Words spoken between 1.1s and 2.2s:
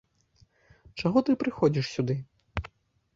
ты прыходзіш сюды?